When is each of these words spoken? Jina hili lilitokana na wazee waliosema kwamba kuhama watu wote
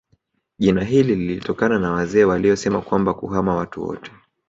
Jina 0.59 0.83
hili 0.83 1.15
lilitokana 1.15 1.79
na 1.79 1.91
wazee 1.91 2.23
waliosema 2.23 2.81
kwamba 2.81 3.13
kuhama 3.13 3.55
watu 3.55 3.83
wote 3.83 4.11